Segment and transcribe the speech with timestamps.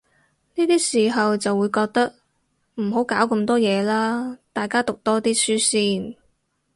[0.55, 2.15] 呢啲時候就會覺得，
[2.77, 5.27] 唔好搞咁多嘢喇，大家讀多啲
[5.59, 6.15] 書先